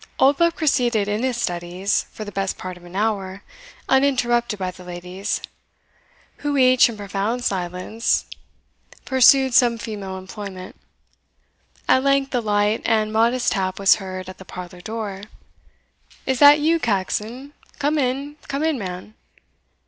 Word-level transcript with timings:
Oldbuck 0.19 0.55
proceeded 0.55 1.07
in 1.07 1.21
his 1.21 1.37
studies 1.37 2.07
for 2.11 2.25
the 2.25 2.31
best 2.31 2.57
part 2.57 2.75
of 2.75 2.83
an 2.85 2.95
hour, 2.95 3.43
uninterrupted 3.87 4.57
by 4.57 4.71
the 4.71 4.83
ladies, 4.83 5.39
who 6.37 6.57
each, 6.57 6.89
in 6.89 6.97
profound 6.97 7.43
silence, 7.43 8.25
pursued 9.05 9.53
some 9.53 9.77
female 9.77 10.17
employment. 10.17 10.75
At 11.87 12.03
length, 12.03 12.33
a 12.33 12.39
light 12.41 12.81
and 12.83 13.13
modest 13.13 13.51
tap 13.51 13.77
was 13.77 13.97
heard 13.97 14.27
at 14.27 14.39
the 14.39 14.43
parlour 14.43 14.81
door. 14.81 15.21
"Is 16.25 16.39
that 16.39 16.59
you, 16.59 16.79
Caxon? 16.79 17.51
come 17.77 17.99
in, 17.99 18.37
come 18.47 18.63
in, 18.63 18.79
man." 18.79 19.13